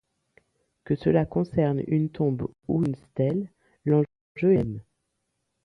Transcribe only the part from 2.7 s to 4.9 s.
une stèle, l'enjeu est le même.